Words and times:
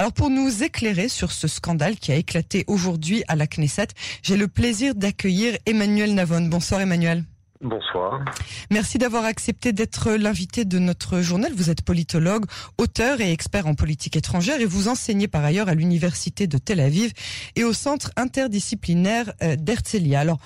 Alors 0.00 0.14
pour 0.14 0.30
nous 0.30 0.62
éclairer 0.62 1.10
sur 1.10 1.30
ce 1.30 1.46
scandale 1.46 1.96
qui 1.96 2.10
a 2.10 2.14
éclaté 2.14 2.64
aujourd'hui 2.68 3.22
à 3.28 3.36
la 3.36 3.46
Knesset, 3.46 3.88
j'ai 4.22 4.38
le 4.38 4.48
plaisir 4.48 4.94
d'accueillir 4.94 5.58
Emmanuel 5.66 6.14
Navon. 6.14 6.40
Bonsoir 6.40 6.80
Emmanuel. 6.80 7.24
Bonsoir. 7.60 8.24
Merci 8.70 8.96
d'avoir 8.96 9.26
accepté 9.26 9.74
d'être 9.74 10.12
l'invité 10.12 10.64
de 10.64 10.78
notre 10.78 11.20
journal. 11.20 11.52
Vous 11.54 11.68
êtes 11.68 11.82
politologue, 11.82 12.46
auteur 12.78 13.20
et 13.20 13.30
expert 13.30 13.66
en 13.66 13.74
politique 13.74 14.16
étrangère 14.16 14.62
et 14.62 14.64
vous 14.64 14.88
enseignez 14.88 15.28
par 15.28 15.44
ailleurs 15.44 15.68
à 15.68 15.74
l'université 15.74 16.46
de 16.46 16.56
Tel 16.56 16.80
Aviv 16.80 17.12
et 17.54 17.64
au 17.64 17.74
centre 17.74 18.10
interdisciplinaire 18.16 19.34
euh, 19.42 19.54
d'Herzliya. 19.56 20.20
Alors, 20.20 20.38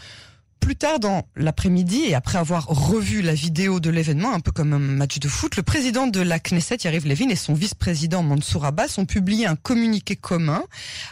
plus 0.60 0.76
tard 0.76 0.98
dans 0.98 1.28
l'après-midi 1.36 2.04
et 2.06 2.14
après 2.14 2.38
avoir 2.38 2.66
revu 2.66 3.22
la 3.22 3.34
vidéo 3.34 3.80
de 3.80 3.90
l'événement, 3.90 4.32
un 4.32 4.40
peu 4.40 4.50
comme 4.50 4.72
un 4.72 4.78
match 4.78 5.18
de 5.18 5.28
foot, 5.28 5.56
le 5.56 5.62
président 5.62 6.06
de 6.06 6.20
la 6.20 6.38
Knesset, 6.38 6.78
Yariv 6.84 7.06
Levin, 7.06 7.28
et 7.28 7.36
son 7.36 7.54
vice-président 7.54 8.22
Mansour 8.22 8.64
Abbas 8.64 8.94
ont 8.98 9.06
publié 9.06 9.46
un 9.46 9.56
communiqué 9.56 10.16
commun 10.16 10.64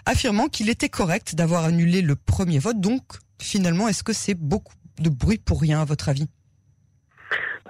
affirmant 0.06 0.48
qu'il 0.48 0.70
était 0.70 0.88
correct 0.88 1.34
d'avoir 1.34 1.64
annulé 1.64 2.02
le 2.02 2.16
premier 2.16 2.58
vote. 2.58 2.80
Donc, 2.80 3.02
finalement, 3.40 3.88
est-ce 3.88 4.02
que 4.02 4.12
c'est 4.12 4.34
beaucoup 4.34 4.74
de 5.00 5.10
bruit 5.10 5.38
pour 5.38 5.60
rien, 5.60 5.80
à 5.80 5.84
votre 5.84 6.08
avis? 6.08 6.28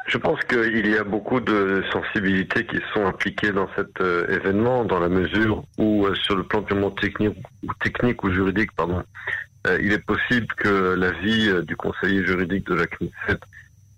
Je 0.06 0.18
pense 0.18 0.40
qu'il 0.40 0.86
y 0.86 0.96
a 0.96 1.04
beaucoup 1.04 1.40
de 1.40 1.82
sensibilités 1.92 2.66
qui 2.66 2.78
sont 2.92 3.06
impliquées 3.06 3.52
dans 3.52 3.68
cet 3.76 4.00
euh, 4.00 4.26
événement, 4.28 4.84
dans 4.84 4.98
la 4.98 5.08
mesure 5.08 5.64
où, 5.78 6.06
euh, 6.06 6.14
sur 6.14 6.36
le 6.36 6.42
plan 6.42 6.62
purement 6.62 6.90
technique 6.90 7.38
ou, 7.62 7.72
technique 7.82 8.22
ou 8.24 8.30
juridique, 8.32 8.72
pardon, 8.72 9.02
il 9.80 9.92
est 9.92 10.04
possible 10.04 10.46
que 10.56 10.94
l'avis 10.94 11.50
du 11.64 11.76
conseiller 11.76 12.24
juridique 12.24 12.66
de 12.66 12.74
la 12.74 12.86
Knesset 12.86 13.38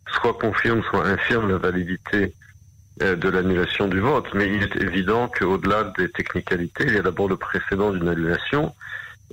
soit 0.08 0.34
confirme, 0.34 0.82
soit 0.90 1.06
infirme 1.06 1.50
la 1.50 1.58
validité 1.58 2.34
de 3.00 3.28
l'annulation 3.28 3.88
du 3.88 4.00
vote. 4.00 4.26
Mais 4.34 4.46
il 4.48 4.62
est 4.62 4.76
évident 4.76 5.28
qu'au-delà 5.28 5.92
des 5.96 6.10
technicalités, 6.10 6.84
il 6.86 6.94
y 6.94 6.98
a 6.98 7.02
d'abord 7.02 7.28
le 7.28 7.36
précédent 7.36 7.92
d'une 7.92 8.08
annulation 8.08 8.74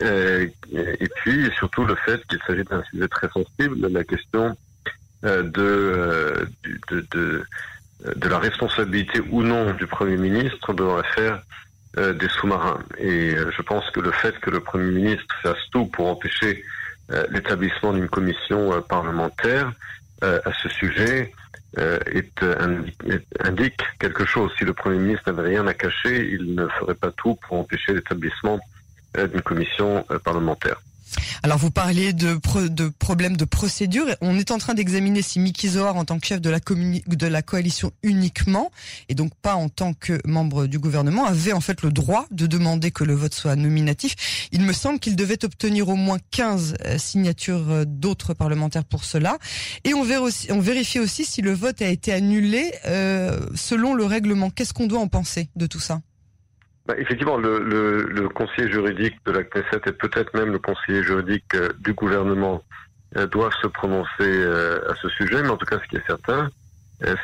euh, 0.02 0.48
et 0.74 1.08
puis 1.16 1.50
surtout 1.58 1.86
le 1.86 1.96
fait 1.96 2.26
qu'il 2.28 2.40
s'agit 2.48 2.64
d'un 2.64 2.84
sujet 2.84 3.08
très 3.08 3.30
sensible, 3.30 3.88
la 3.88 4.04
question 4.04 4.56
euh, 5.26 5.44
de, 5.44 6.48
de, 6.90 7.06
de, 7.12 7.46
de, 8.16 8.30
la 8.30 8.40
responsabilité 8.40 9.22
ou 9.30 9.44
non 9.44 9.74
du 9.74 9.86
Premier 9.86 10.18
ministre 10.18 10.74
dans 10.74 10.98
l'affaire 10.98 11.42
euh, 11.98 12.14
des 12.14 12.30
sous-marins. 12.30 12.80
Et 12.98 13.36
je 13.36 13.62
pense 13.62 13.90
que 13.92 14.00
le 14.00 14.12
fait 14.12 14.38
que 14.40 14.50
le 14.50 14.60
Premier 14.60 14.92
ministre 14.92 15.36
fasse 15.42 15.70
tout 15.72 15.86
pour 15.86 16.08
empêcher 16.08 16.64
l'établissement 17.30 17.92
d'une 17.92 18.08
commission 18.08 18.82
parlementaire 18.84 19.74
à 20.22 20.54
ce 20.64 20.70
sujet 20.70 21.34
indique 23.40 23.82
quelque 24.00 24.26
chose. 24.26 24.52
Si 24.58 24.64
le 24.64 24.74
Premier 24.74 24.98
ministre 24.98 25.30
n'avait 25.30 25.50
rien 25.50 25.68
à 25.68 25.74
cacher, 25.74 26.30
il 26.32 26.56
ne 26.56 26.68
ferait 26.68 26.96
pas 26.96 27.12
tout 27.12 27.36
pour 27.36 27.60
empêcher 27.60 27.94
l'établissement 27.94 28.60
euh, 29.18 29.28
d'une 29.28 29.42
commission 29.42 30.06
euh, 30.10 30.20
parlementaire. 30.20 30.80
Alors 31.44 31.58
vous 31.58 31.72
parliez 31.72 32.14
de, 32.14 32.40
de 32.68 32.90
problèmes 32.90 33.36
de 33.36 33.46
procédure. 33.46 34.06
On 34.22 34.38
est 34.38 34.52
en 34.52 34.60
train 34.60 34.76
d'examiner 34.76 35.24
si 35.24 35.40
Mickey 35.40 35.70
Zohar, 35.70 35.96
en 35.96 36.06
tant 36.06 36.20
que 36.20 36.28
chef 36.28 36.40
de 36.40 36.52
la, 36.52 36.60
de 36.60 37.28
la 37.28 37.42
coalition 37.42 37.92
uniquement, 38.04 38.70
et 39.10 39.16
donc 39.16 39.34
pas 39.42 39.56
en 39.56 39.68
tant 39.68 39.94
que 39.94 40.22
membre 40.28 40.68
du 40.68 40.78
gouvernement, 40.78 41.26
avait 41.26 41.54
en 41.54 41.60
fait 41.60 41.82
le 41.82 41.92
droit 41.92 42.28
de 42.30 42.46
demander 42.46 42.92
que 42.92 43.04
le 43.04 43.16
vote 43.16 43.34
soit 43.34 43.56
nominatif. 43.56 44.48
Il 44.52 44.62
me 44.62 44.72
semble 44.72 45.00
qu'il 45.00 45.16
devait 45.16 45.44
obtenir 45.44 45.90
au 45.90 45.96
moins 45.96 46.20
15 46.30 46.76
euh, 46.86 46.98
signatures 47.00 47.88
d'autres 47.88 48.36
parlementaires 48.36 48.86
pour 48.86 49.04
cela. 49.04 49.40
Et 49.84 49.96
on, 49.96 50.04
vérifie, 50.04 50.52
on 50.52 50.60
vérifie 50.60 51.00
aussi 51.00 51.26
si 51.26 51.42
le 51.42 51.54
vote 51.54 51.82
a 51.82 51.88
été 51.88 52.14
annulé 52.14 52.72
euh, 52.86 53.40
selon 53.56 53.96
le 53.96 54.06
règlement. 54.06 54.52
Qu'est-ce 54.52 54.74
qu'on 54.74 54.86
doit 54.86 55.00
en 55.00 55.08
penser 55.08 55.50
de 55.56 55.66
tout 55.66 55.80
ça? 55.80 56.02
Effectivement, 56.98 57.38
le, 57.38 57.60
le, 57.60 58.04
le, 58.04 58.30
conseiller 58.30 58.70
juridique 58.70 59.16
de 59.26 59.32
la 59.32 59.44
Knesset 59.44 59.82
et 59.86 59.92
peut-être 59.92 60.34
même 60.34 60.52
le 60.52 60.60
conseiller 60.60 61.04
juridique 61.04 61.54
euh, 61.56 61.70
du 61.80 61.94
gouvernement 61.94 62.64
euh, 63.18 63.28
doivent 63.28 63.56
se 63.62 63.68
prononcer 63.68 64.10
euh, 64.22 64.80
à 64.90 64.96
ce 64.96 65.10
sujet, 65.10 65.42
mais 65.42 65.50
en 65.50 65.58
tout 65.58 65.66
cas, 65.66 65.80
ce 65.84 65.88
qui 65.90 65.98
est 65.98 66.06
certain, 66.08 66.50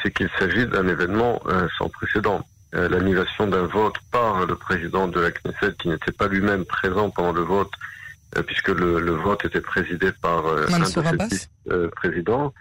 c'est 0.02 0.12
qu'il 0.12 0.30
s'agit 0.40 0.66
d'un 0.66 0.88
événement 0.88 1.40
sans 1.78 1.88
précédent. 1.88 2.44
L'annulation 2.74 3.46
d'un 3.46 3.68
vote 3.68 3.94
par 4.12 4.47
le 4.47 4.56
président 4.56 5.08
de 5.08 5.19
la 5.19 5.30
Knesset 5.30 5.75
qui 5.78 5.90
n'était 5.90 6.12
pas 6.12 6.28
lui-même 6.28 6.66
présent 6.66 7.12
pendant 7.12 7.31
le 7.31 7.41
vote, 7.41 7.70
puisque 8.47 8.70
le, 8.70 9.00
le, 9.00 9.12
vote 9.12 9.46
était 9.46 9.62
présidé 9.62 10.12
par 10.20 10.47
un 10.47 10.80
de 10.80 10.86
ses 10.86 11.88
présidents, 11.90 12.56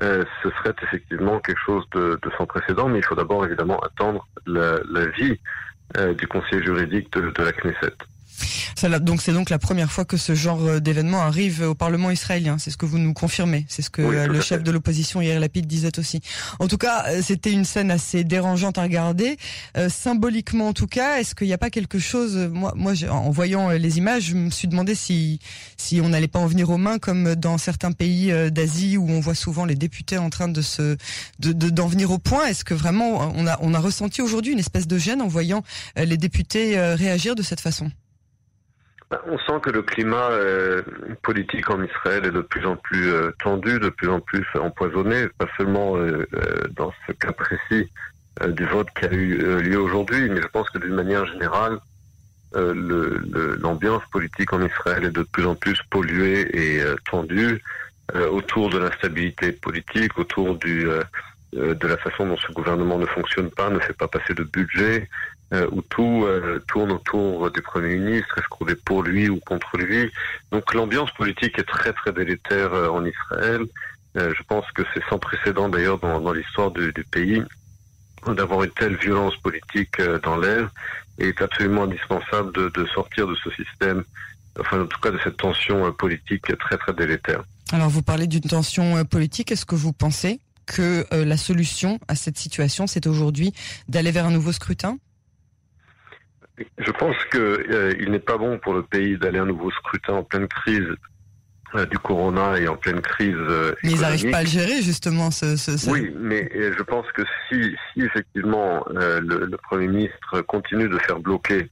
ce 0.00 0.48
serait 0.56 0.74
effectivement 0.82 1.40
quelque 1.40 1.60
chose 1.60 1.84
de, 1.92 2.18
de, 2.22 2.30
sans 2.38 2.46
précédent, 2.46 2.88
mais 2.88 3.00
il 3.00 3.04
faut 3.04 3.16
d'abord 3.16 3.44
évidemment 3.44 3.78
attendre 3.80 4.26
la, 4.46 4.78
la 4.90 5.04
vie 5.08 5.32
euh, 5.32 5.36
du 6.16 6.26
conseil 6.26 6.62
juridique 6.62 7.12
de, 7.12 7.30
de 7.30 7.42
la 7.42 7.52
Knesset. 7.52 7.96
Donc 9.00 9.22
c'est 9.22 9.32
donc 9.32 9.50
la 9.50 9.58
première 9.58 9.90
fois 9.90 10.04
que 10.04 10.16
ce 10.16 10.34
genre 10.34 10.62
euh, 10.62 10.80
d'événement 10.80 11.22
arrive 11.22 11.62
au 11.62 11.74
Parlement 11.74 12.10
israélien. 12.10 12.58
C'est 12.58 12.70
ce 12.70 12.76
que 12.76 12.86
vous 12.86 12.98
nous 12.98 13.12
confirmez. 13.12 13.64
C'est 13.68 13.82
ce 13.82 13.90
que 13.90 14.02
euh, 14.02 14.26
le 14.26 14.40
chef 14.40 14.62
de 14.62 14.70
l'opposition 14.70 15.20
Yair 15.20 15.40
Lapid 15.40 15.66
disait 15.66 15.98
aussi. 15.98 16.20
En 16.58 16.68
tout 16.68 16.78
cas, 16.78 17.04
c'était 17.22 17.52
une 17.52 17.64
scène 17.64 17.90
assez 17.90 18.24
dérangeante 18.24 18.78
à 18.78 18.82
regarder. 18.82 19.36
symboliquement, 19.88 20.68
en 20.68 20.72
tout 20.72 20.86
cas, 20.86 21.18
est-ce 21.18 21.34
qu'il 21.34 21.46
n'y 21.46 21.52
a 21.52 21.58
pas 21.58 21.70
quelque 21.70 21.98
chose 21.98 22.36
Moi, 22.52 22.72
moi, 22.76 22.92
en 23.10 23.30
voyant 23.30 23.70
les 23.70 23.98
images, 23.98 24.24
je 24.24 24.34
me 24.34 24.50
suis 24.50 24.68
demandé 24.68 24.94
si 24.94 25.40
si 25.76 26.00
on 26.00 26.08
n'allait 26.08 26.28
pas 26.28 26.38
en 26.38 26.46
venir 26.46 26.70
aux 26.70 26.78
mains 26.78 26.98
comme 26.98 27.34
dans 27.34 27.58
certains 27.58 27.92
pays 27.92 28.32
d'Asie 28.50 28.96
où 28.96 29.08
on 29.10 29.20
voit 29.20 29.34
souvent 29.34 29.64
les 29.64 29.74
députés 29.74 30.18
en 30.18 30.30
train 30.30 30.48
de 30.48 30.62
se 30.62 30.96
de 31.38 31.52
d'en 31.52 31.86
venir 31.86 32.10
au 32.10 32.18
point. 32.18 32.46
Est-ce 32.46 32.64
que 32.64 32.74
vraiment 32.74 33.32
on 33.34 33.46
a 33.46 33.58
on 33.60 33.74
a 33.74 33.78
ressenti 33.78 34.22
aujourd'hui 34.22 34.52
une 34.52 34.58
espèce 34.58 34.86
de 34.86 34.98
gêne 34.98 35.22
en 35.22 35.28
voyant 35.28 35.62
les 35.96 36.16
députés 36.16 36.78
réagir 36.94 37.34
de 37.34 37.42
cette 37.42 37.60
façon? 37.60 37.90
On 39.26 39.38
sent 39.38 39.60
que 39.62 39.70
le 39.70 39.82
climat 39.82 40.30
euh, 40.30 40.82
politique 41.22 41.70
en 41.70 41.82
Israël 41.82 42.24
est 42.24 42.30
de 42.30 42.40
plus 42.40 42.66
en 42.66 42.76
plus 42.76 43.12
euh, 43.12 43.30
tendu, 43.42 43.78
de 43.78 43.88
plus 43.88 44.08
en 44.08 44.20
plus 44.20 44.46
empoisonné, 44.54 45.28
pas 45.38 45.46
seulement 45.56 45.96
euh, 45.96 46.26
dans 46.76 46.92
ce 47.06 47.12
cas 47.12 47.32
précis 47.32 47.90
du 48.48 48.64
vote 48.64 48.88
qui 48.98 49.04
a 49.04 49.12
eu 49.12 49.60
lieu 49.60 49.78
aujourd'hui, 49.78 50.30
mais 50.30 50.40
je 50.40 50.46
pense 50.46 50.70
que 50.70 50.78
d'une 50.78 50.94
manière 50.94 51.26
générale, 51.26 51.78
l'ambiance 52.54 54.02
politique 54.10 54.54
en 54.54 54.62
Israël 54.62 55.04
est 55.04 55.10
de 55.10 55.22
plus 55.22 55.44
en 55.44 55.54
plus 55.54 55.78
polluée 55.90 56.48
et 56.54 56.82
tendue 57.10 57.62
autour 58.30 58.70
de 58.70 58.78
l'instabilité 58.78 59.52
politique, 59.52 60.18
autour 60.18 60.54
du 60.54 60.86
de 61.52 61.86
la 61.86 61.98
façon 61.98 62.26
dont 62.26 62.38
ce 62.38 62.50
gouvernement 62.52 62.98
ne 62.98 63.04
fonctionne 63.04 63.50
pas, 63.50 63.68
ne 63.68 63.78
fait 63.78 63.92
pas 63.92 64.08
passer 64.08 64.32
de 64.32 64.44
budget, 64.44 65.10
euh, 65.52 65.68
où 65.70 65.82
tout 65.82 66.24
euh, 66.24 66.64
tourne 66.66 66.92
autour 66.92 67.50
du 67.50 67.60
Premier 67.60 67.96
ministre, 67.96 68.38
est-ce 68.38 68.48
qu'on 68.48 68.66
est 68.68 68.84
pour 68.86 69.02
lui 69.02 69.28
ou 69.28 69.38
contre 69.38 69.76
lui. 69.76 70.10
Donc 70.50 70.72
l'ambiance 70.72 71.10
politique 71.10 71.58
est 71.58 71.68
très 71.68 71.92
très 71.92 72.10
délétère 72.10 72.72
euh, 72.72 72.88
en 72.88 73.04
Israël. 73.04 73.66
je 74.14 74.42
pense 74.48 74.64
que 74.72 74.82
c'est 74.94 75.04
sans 75.10 75.18
précédent 75.18 75.68
d'ailleurs 75.68 75.98
dans, 75.98 76.32
l'histoire 76.32 76.70
du, 76.70 76.90
pays 77.10 77.42
d'avoir 78.26 78.62
une 78.62 78.70
telle 78.70 78.96
violence 78.96 79.36
politique 79.36 80.00
dans 80.22 80.38
l'air 80.38 80.70
et 81.18 81.28
est 81.28 81.42
absolument 81.42 81.82
indispensable 81.82 82.52
de, 82.52 82.86
sortir 82.86 83.26
de 83.26 83.34
ce 83.34 83.50
système, 83.50 84.04
enfin 84.58 84.82
en 84.82 84.86
tout 84.86 85.00
cas 85.00 85.10
de 85.10 85.18
cette 85.22 85.36
tension 85.36 85.92
politique 85.92 86.46
très 86.58 86.78
très 86.78 86.94
délétère. 86.94 87.42
Alors 87.72 87.90
vous 87.90 88.02
parlez 88.02 88.26
d'une 88.26 88.40
tension 88.40 89.04
politique, 89.04 89.52
est-ce 89.52 89.66
que 89.66 89.74
vous 89.74 89.92
pensez 89.92 90.40
que 90.66 91.06
la 91.12 91.36
solution 91.36 91.98
à 92.08 92.14
cette 92.14 92.38
situation, 92.38 92.86
c'est 92.86 93.06
aujourd'hui 93.06 93.52
d'aller 93.88 94.12
vers 94.12 94.26
un 94.26 94.30
nouveau 94.30 94.52
scrutin? 94.52 94.98
Je 96.78 96.90
pense 96.90 97.16
qu'il 97.30 97.40
euh, 97.40 98.08
n'est 98.08 98.18
pas 98.18 98.36
bon 98.36 98.58
pour 98.58 98.74
le 98.74 98.82
pays 98.82 99.16
d'aller 99.16 99.38
à 99.38 99.42
un 99.42 99.46
nouveau 99.46 99.70
scrutin 99.70 100.14
en 100.14 100.22
pleine 100.22 100.48
crise 100.48 100.88
euh, 101.74 101.86
du 101.86 101.98
corona 101.98 102.58
et 102.58 102.68
en 102.68 102.76
pleine 102.76 103.00
crise. 103.00 103.34
Euh, 103.36 103.74
mais 103.82 103.92
ils 103.92 104.00
n'arrivent 104.00 104.30
pas 104.30 104.38
à 104.38 104.42
le 104.42 104.48
gérer 104.48 104.82
justement. 104.82 105.30
Ce, 105.30 105.56
ce, 105.56 105.88
Oui, 105.90 106.12
mais 106.18 106.50
je 106.54 106.82
pense 106.82 107.06
que 107.12 107.22
si, 107.48 107.74
si 107.92 108.02
effectivement 108.02 108.84
le, 108.90 109.46
le, 109.46 109.56
Premier 109.56 109.88
ministre 109.88 110.40
continue 110.42 110.88
de 110.88 110.98
faire 110.98 111.20
bloquer 111.20 111.68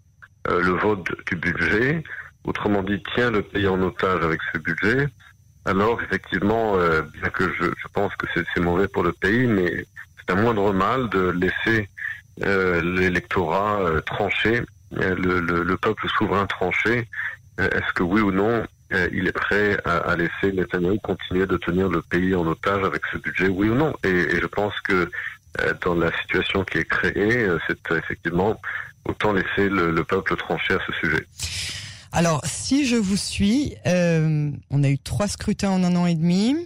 le 0.48 0.70
vote 0.70 1.06
du 1.26 1.36
budget, 1.36 2.02
autrement 2.44 2.82
dit 2.82 3.02
tient 3.14 3.30
le 3.30 3.42
pays 3.42 3.68
en 3.68 3.80
otage 3.82 4.24
avec 4.24 4.40
ce 4.52 4.58
budget, 4.58 5.06
alors 5.66 6.00
effectivement, 6.02 6.76
bien 6.76 7.30
que 7.30 7.52
je, 7.52 7.64
je 7.64 7.88
pense 7.92 8.14
que 8.16 8.26
c'est 8.34 8.60
mauvais 8.60 8.88
pour 8.88 9.02
le 9.02 9.12
pays, 9.12 9.46
mais 9.46 9.84
c'est 10.18 10.32
un 10.32 10.40
moindre 10.40 10.72
mal 10.72 11.10
de 11.10 11.28
laisser 11.30 11.88
euh, 12.42 12.80
l'électorat 12.80 13.80
euh, 13.80 14.00
tranché, 14.00 14.62
euh, 14.62 14.64
le, 14.90 15.40
le, 15.40 15.62
le, 15.62 15.76
peuple 15.76 16.08
souverain 16.18 16.46
tranché, 16.46 17.08
est-ce 17.58 17.92
que 17.94 18.02
oui 18.02 18.20
ou 18.20 18.32
non 18.32 18.64
il 19.12 19.28
est 19.28 19.32
prêt 19.32 19.78
à, 19.84 19.98
à, 19.98 20.16
laisser 20.16 20.52
Netanyahu 20.52 20.98
continuer 20.98 21.46
de 21.46 21.56
tenir 21.56 21.88
le 21.88 22.02
pays 22.02 22.34
en 22.34 22.44
otage 22.46 22.82
avec 22.84 23.02
ce 23.12 23.18
budget, 23.18 23.46
oui 23.46 23.68
ou 23.68 23.74
non? 23.74 23.94
Et, 24.02 24.08
et, 24.08 24.40
je 24.40 24.46
pense 24.46 24.74
que 24.80 25.08
dans 25.84 25.94
la 25.94 26.10
situation 26.22 26.64
qui 26.64 26.78
est 26.78 26.88
créée, 26.88 27.46
c'est 27.68 27.96
effectivement 27.96 28.60
autant 29.04 29.32
laisser 29.32 29.68
le, 29.68 29.92
le, 29.92 30.04
peuple 30.04 30.36
trancher 30.36 30.74
à 30.74 30.78
ce 30.86 30.92
sujet. 30.94 31.26
Alors, 32.12 32.40
si 32.44 32.86
je 32.86 32.96
vous 32.96 33.16
suis, 33.16 33.74
euh, 33.86 34.50
on 34.70 34.82
a 34.82 34.88
eu 34.88 34.98
trois 34.98 35.28
scrutins 35.28 35.70
en 35.70 35.84
un 35.84 35.94
an 35.96 36.06
et 36.06 36.14
demi. 36.14 36.56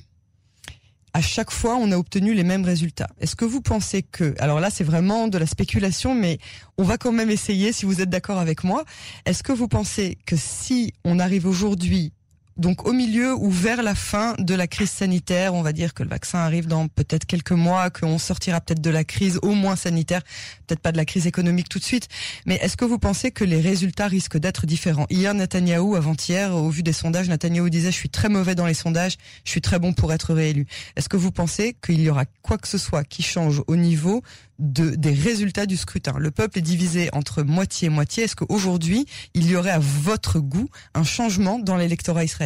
À 1.15 1.21
chaque 1.21 1.53
fois, 1.53 1.77
on 1.77 1.93
a 1.93 1.97
obtenu 1.97 2.35
les 2.35 2.43
mêmes 2.43 2.65
résultats. 2.65 3.09
Est-ce 3.21 3.37
que 3.37 3.45
vous 3.45 3.61
pensez 3.61 4.03
que, 4.03 4.35
alors 4.41 4.59
là, 4.59 4.69
c'est 4.69 4.83
vraiment 4.83 5.29
de 5.29 5.39
la 5.39 5.47
spéculation, 5.47 6.13
mais 6.13 6.39
on 6.77 6.83
va 6.83 6.99
quand 6.99 7.13
même 7.13 7.31
essayer, 7.31 7.73
si 7.73 7.87
vous 7.87 8.01
êtes 8.01 8.11
d'accord 8.11 8.41
avec 8.41 8.65
moi. 8.65 8.85
Est-ce 9.25 9.45
que 9.45 9.53
vous 9.53 9.69
pensez 9.69 10.19
que 10.27 10.35
si 10.37 10.93
on 11.05 11.21
arrive 11.21 11.47
aujourd'hui 11.47 12.13
donc 12.57 12.87
au 12.87 12.93
milieu 12.93 13.35
ou 13.35 13.51
vers 13.51 13.83
la 13.83 13.95
fin 13.95 14.35
de 14.39 14.55
la 14.55 14.67
crise 14.67 14.91
sanitaire, 14.91 15.55
on 15.55 15.63
va 15.63 15.73
dire 15.73 15.93
que 15.93 16.03
le 16.03 16.09
vaccin 16.09 16.39
arrive 16.39 16.67
dans 16.67 16.87
peut-être 16.87 17.25
quelques 17.25 17.53
mois, 17.53 17.91
qu'on 17.91 18.19
sortira 18.19 18.61
peut-être 18.61 18.81
de 18.81 18.91
la 18.91 19.03
crise 19.03 19.41
au 19.43 19.55
moins 19.55 19.77
sanitaire, 19.77 20.23
peut-être 20.67 20.81
pas 20.81 20.93
de 20.93 20.97
la 20.97 21.05
crise 21.05 21.27
économique 21.27 21.69
tout 21.69 21.79
de 21.79 21.85
suite, 21.85 22.09
mais 22.47 22.57
est-ce 22.57 22.77
que 22.77 22.85
vous 22.85 22.99
pensez 22.99 23.33
que 23.33 23.45
les 23.45 23.61
résultats 23.61 24.07
risquent 24.07 24.39
d'être 24.39 24.67
différents? 24.67 25.07
Hier, 25.11 25.35
Netanyahou, 25.35 25.97
avant-hier, 25.97 26.55
au 26.55 26.71
vu 26.71 26.83
des 26.83 26.93
sondages, 26.93 27.29
Netanyahou 27.29 27.69
disait 27.71 27.91
je 27.91 27.97
suis 27.97 28.09
très 28.09 28.29
mauvais 28.29 28.55
dans 28.55 28.67
les 28.67 28.75
sondages, 28.75 29.17
je 29.45 29.51
suis 29.51 29.61
très 29.61 29.81
bon 29.81 29.93
pour 29.93 30.13
être 30.13 30.33
réélu. 30.33 30.67
Est-ce 30.97 31.09
que 31.09 31.17
vous 31.17 31.33
pensez 31.33 31.77
qu'il 31.85 32.01
y 32.01 32.09
aura 32.09 32.25
quoi 32.43 32.59
que 32.59 32.69
ce 32.69 32.79
soit 32.79 33.05
qui 33.05 33.23
change 33.23 33.63
au 33.67 33.77
niveau 33.77 34.23
de, 34.61 34.91
des 34.91 35.13
résultats 35.13 35.67
du 35.67 35.77
scrutin? 35.77 36.15
Le 36.19 36.31
peuple 36.31 36.59
est 36.59 36.63
divisé 36.63 37.09
entre 37.13 37.43
moitié 37.43 37.87
et 37.87 37.91
moitié. 37.91 38.25
Est-ce 38.25 38.37
qu'aujourd'hui, 38.37 39.07
il 39.35 39.51
y 39.51 39.57
aurait 39.57 39.71
à 39.71 39.81
votre 39.81 40.39
goût 40.39 40.69
un 40.95 41.05
changement 41.05 41.59
dans 41.59 41.77
l'électorat 41.77 42.25
israélien? 42.25 42.44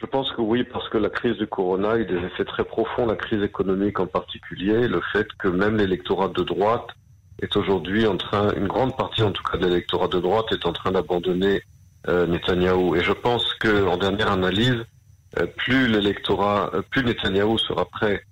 Je 0.00 0.06
pense 0.06 0.32
que 0.32 0.40
oui, 0.40 0.64
parce 0.64 0.88
que 0.88 0.96
la 0.96 1.10
crise 1.10 1.36
du 1.36 1.46
corona 1.46 1.90
a 1.90 1.98
eu 1.98 2.06
des 2.06 2.16
effets 2.16 2.46
très 2.46 2.64
profonds, 2.64 3.04
la 3.04 3.16
crise 3.16 3.42
économique 3.42 4.00
en 4.00 4.06
particulier, 4.06 4.88
le 4.88 5.02
fait 5.12 5.26
que 5.38 5.46
même 5.46 5.76
l'électorat 5.76 6.28
de 6.28 6.42
droite 6.42 6.88
est 7.42 7.54
aujourd'hui 7.54 8.06
en 8.06 8.16
train, 8.16 8.50
une 8.54 8.66
grande 8.66 8.96
partie 8.96 9.22
en 9.22 9.32
tout 9.32 9.42
cas 9.42 9.58
de 9.58 9.66
l'électorat 9.66 10.08
de 10.08 10.18
droite 10.18 10.46
est 10.52 10.64
en 10.64 10.72
train 10.72 10.92
d'abandonner 10.92 11.62
euh, 12.08 12.26
Netanyahou. 12.26 12.96
Et 12.96 13.02
je 13.02 13.12
pense 13.12 13.52
que, 13.54 13.86
en 13.86 13.98
dernière 13.98 14.32
analyse, 14.32 14.86
euh, 15.38 15.46
plus 15.46 15.86
l'électorat, 15.86 16.70
euh, 16.74 16.82
plus 16.82 17.04
Netanyahou 17.04 17.58
sera 17.58 17.84
prêt 17.84 18.24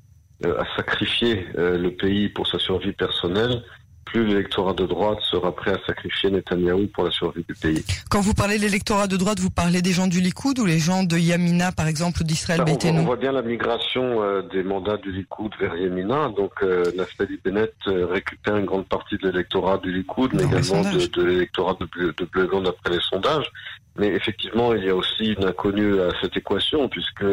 euh, 0.44 0.60
à 0.60 0.64
sacrifier 0.76 1.46
le 1.54 1.90
pays 1.90 2.28
pour 2.28 2.46
sa 2.46 2.58
survie 2.58 2.92
personnelle, 2.92 3.62
plus 4.10 4.26
l'électorat 4.26 4.72
de 4.72 4.86
droite 4.86 5.18
sera 5.30 5.54
prêt 5.54 5.72
à 5.72 5.78
sacrifier 5.86 6.30
Netanyahou 6.30 6.86
pour 6.94 7.04
la 7.04 7.10
survie 7.10 7.44
du 7.48 7.54
pays. 7.54 7.84
Quand 8.10 8.20
vous 8.20 8.34
parlez 8.34 8.56
de 8.56 8.62
l'électorat 8.62 9.06
de 9.06 9.16
droite, 9.16 9.38
vous 9.38 9.50
parlez 9.50 9.82
des 9.82 9.92
gens 9.92 10.06
du 10.06 10.20
Likoud 10.20 10.58
ou 10.58 10.64
les 10.64 10.78
gens 10.78 11.04
de 11.04 11.16
Yamina, 11.16 11.72
par 11.72 11.86
exemple, 11.86 12.24
d'Israël 12.24 12.62
on, 12.66 12.96
on, 12.96 13.04
voit 13.04 13.16
bien 13.16 13.32
la 13.32 13.42
migration 13.42 14.22
euh, 14.22 14.42
des 14.42 14.62
mandats 14.62 14.96
du 14.96 15.12
Likoud 15.12 15.52
vers 15.60 15.76
Yamina. 15.76 16.30
Donc, 16.36 16.52
euh, 16.62 16.84
Naftali 16.96 17.38
Bennett 17.44 17.74
euh, 17.86 18.06
récupère 18.06 18.56
une 18.56 18.64
grande 18.64 18.86
partie 18.86 19.16
de 19.18 19.28
l'électorat 19.28 19.78
du 19.78 19.92
Likoud, 19.92 20.32
mais 20.34 20.44
également 20.44 20.82
de, 20.90 21.06
de 21.06 21.22
l'électorat 21.22 21.76
de, 21.80 22.14
de 22.16 22.24
Bleu 22.24 22.48
d'après 22.64 22.94
les 22.94 23.00
sondages. 23.00 23.50
Mais 23.98 24.08
effectivement, 24.08 24.74
il 24.74 24.84
y 24.84 24.90
a 24.90 24.94
aussi 24.94 25.34
une 25.38 25.44
inconnue 25.44 26.00
à 26.00 26.10
cette 26.20 26.36
équation, 26.36 26.88
puisque 26.88 27.24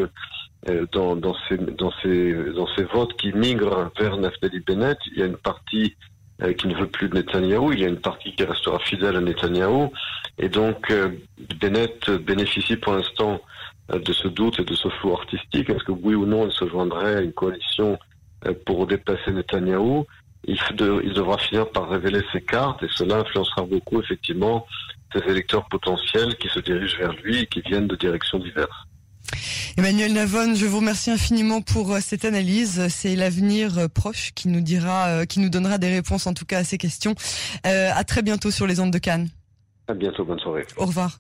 euh, 0.69 0.87
dans, 0.91 1.15
dans, 1.15 1.35
ces, 1.47 1.57
dans, 1.57 1.91
ces, 2.01 2.33
dans 2.55 2.67
ces 2.75 2.83
votes 2.83 3.15
qui 3.17 3.31
migrent 3.33 3.91
vers 3.99 4.17
Naftali 4.17 4.59
Bennett, 4.61 4.97
il 5.11 5.19
y 5.19 5.21
a 5.21 5.27
une 5.27 5.37
partie 5.37 5.95
euh, 6.41 6.53
qui 6.53 6.67
ne 6.67 6.75
veut 6.75 6.87
plus 6.87 7.09
de 7.09 7.15
Netanyahou, 7.15 7.73
il 7.73 7.79
y 7.79 7.85
a 7.85 7.87
une 7.87 7.99
partie 7.99 8.33
qui 8.33 8.43
restera 8.43 8.79
fidèle 8.79 9.15
à 9.15 9.21
Netanyahou, 9.21 9.91
et 10.37 10.49
donc 10.49 10.91
euh, 10.91 11.09
Bennett 11.59 12.09
bénéficie 12.09 12.77
pour 12.77 12.93
l'instant 12.93 13.41
de 13.89 14.13
ce 14.13 14.27
doute 14.27 14.59
et 14.59 14.63
de 14.63 14.73
ce 14.73 14.89
flou 14.89 15.13
artistique. 15.13 15.69
Est-ce 15.69 15.83
que 15.83 15.91
oui 15.91 16.15
ou 16.15 16.25
non 16.25 16.47
il 16.47 16.51
se 16.51 16.67
joindrait 16.67 17.17
à 17.17 17.21
une 17.21 17.33
coalition 17.33 17.99
pour 18.65 18.87
déplacer 18.87 19.31
Netanyahou 19.31 20.07
il, 20.47 20.57
il 21.03 21.13
devra 21.13 21.37
finir 21.37 21.69
par 21.69 21.89
révéler 21.89 22.21
ses 22.31 22.41
cartes, 22.41 22.83
et 22.83 22.87
cela 22.89 23.17
influencera 23.17 23.63
beaucoup 23.63 23.99
effectivement 24.01 24.65
ses 25.13 25.23
électeurs 25.29 25.65
potentiels 25.69 26.35
qui 26.35 26.49
se 26.49 26.59
dirigent 26.59 26.97
vers 26.97 27.13
lui 27.13 27.39
et 27.39 27.45
qui 27.47 27.61
viennent 27.61 27.87
de 27.87 27.95
directions 27.95 28.39
diverses. 28.39 28.85
Emmanuel 29.77 30.13
Navon, 30.13 30.55
je 30.55 30.65
vous 30.65 30.77
remercie 30.77 31.11
infiniment 31.11 31.61
pour 31.61 31.91
euh, 31.91 31.99
cette 31.99 32.23
analyse. 32.23 32.87
C'est 32.87 33.13
l'avenir 33.17 33.77
euh, 33.77 33.87
proche 33.89 34.31
qui 34.33 34.47
nous 34.47 34.61
dira, 34.61 35.07
euh, 35.07 35.25
qui 35.25 35.41
nous 35.41 35.49
donnera 35.49 35.77
des 35.77 35.89
réponses 35.89 36.27
en 36.27 36.33
tout 36.33 36.45
cas 36.45 36.59
à 36.59 36.63
ces 36.63 36.77
questions. 36.77 37.13
à 37.65 38.03
très 38.05 38.21
bientôt 38.21 38.51
sur 38.51 38.67
les 38.67 38.79
ondes 38.79 38.91
de 38.91 38.99
Cannes. 38.99 39.27
À 39.89 39.93
bientôt, 39.93 40.23
bonne 40.23 40.39
soirée. 40.39 40.65
Au 40.77 40.85
revoir. 40.85 41.19